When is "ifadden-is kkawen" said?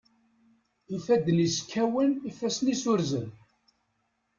0.95-2.11